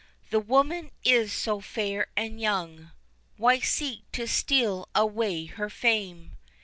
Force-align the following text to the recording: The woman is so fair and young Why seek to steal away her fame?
The 0.31 0.39
woman 0.39 0.89
is 1.03 1.31
so 1.31 1.59
fair 1.61 2.07
and 2.17 2.41
young 2.41 2.91
Why 3.37 3.59
seek 3.59 4.11
to 4.13 4.25
steal 4.25 4.89
away 4.95 5.45
her 5.45 5.69
fame? 5.69 6.37